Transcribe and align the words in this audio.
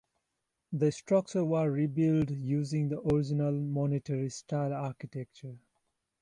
The 0.73 0.91
structure 0.91 1.45
was 1.45 1.69
rebuilt 1.69 2.31
using 2.31 2.89
the 2.89 2.97
original 3.13 3.51
Monterey 3.53 4.29
style 4.29 4.73
architecture. 4.73 5.59